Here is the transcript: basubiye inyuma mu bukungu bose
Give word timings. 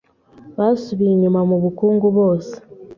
basubiye 0.57 1.11
inyuma 1.13 1.41
mu 1.49 1.57
bukungu 1.63 2.07
bose 2.17 2.53